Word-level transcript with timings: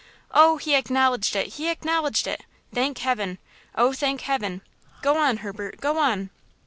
"Oh, 0.31 0.57
he 0.57 0.73
acknowledged 0.73 1.35
it–he 1.35 1.69
acknowledged 1.69 2.25
it! 2.25 2.43
Thank 2.73 2.97
Heaven! 2.97 3.37
oh, 3.75 3.93
thank 3.93 4.21
Heaven! 4.21 4.61
Go 5.03 5.17
on, 5.19 5.37
Herbert; 5.45 5.79
go 5.79 5.99
on." 5.99 6.31